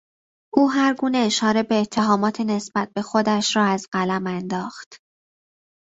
او 0.57 0.71
هر 0.71 0.93
گونه 0.93 1.17
اشاره 1.17 1.63
به 1.63 1.75
اتهامات 1.75 2.41
نسبت 2.41 2.93
به 2.93 3.01
خودش 3.01 3.55
را 3.55 3.65
از 3.65 3.87
قلم 3.91 4.27
انداخت. 4.27 5.01